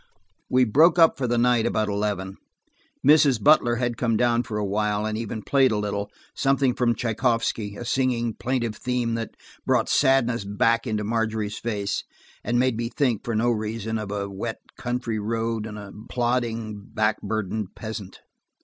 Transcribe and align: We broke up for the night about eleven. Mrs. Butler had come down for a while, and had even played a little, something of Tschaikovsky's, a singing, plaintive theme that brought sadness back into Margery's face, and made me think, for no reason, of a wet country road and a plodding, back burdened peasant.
We 0.49 0.63
broke 0.65 0.97
up 0.97 1.15
for 1.19 1.27
the 1.27 1.37
night 1.37 1.67
about 1.67 1.87
eleven. 1.87 2.37
Mrs. 3.05 3.39
Butler 3.39 3.75
had 3.75 3.97
come 3.97 4.17
down 4.17 4.41
for 4.41 4.57
a 4.57 4.65
while, 4.65 5.05
and 5.05 5.15
had 5.15 5.21
even 5.21 5.43
played 5.43 5.71
a 5.71 5.77
little, 5.77 6.09
something 6.33 6.71
of 6.75 6.97
Tschaikovsky's, 6.97 7.77
a 7.77 7.85
singing, 7.85 8.33
plaintive 8.33 8.75
theme 8.75 9.13
that 9.13 9.37
brought 9.63 9.89
sadness 9.89 10.43
back 10.43 10.87
into 10.87 11.03
Margery's 11.03 11.59
face, 11.59 12.03
and 12.43 12.57
made 12.57 12.77
me 12.77 12.89
think, 12.89 13.23
for 13.23 13.35
no 13.35 13.51
reason, 13.51 13.99
of 13.99 14.09
a 14.11 14.27
wet 14.27 14.61
country 14.75 15.19
road 15.19 15.67
and 15.67 15.77
a 15.77 15.91
plodding, 16.09 16.79
back 16.95 17.21
burdened 17.21 17.75
peasant. 17.75 18.21